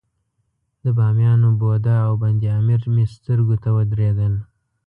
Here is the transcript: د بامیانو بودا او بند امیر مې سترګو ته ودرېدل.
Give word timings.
د 0.83 0.85
بامیانو 0.97 1.49
بودا 1.59 1.97
او 2.07 2.13
بند 2.21 2.41
امیر 2.59 2.81
مې 2.93 3.05
سترګو 3.15 3.55
ته 3.63 3.69
ودرېدل. 3.77 4.33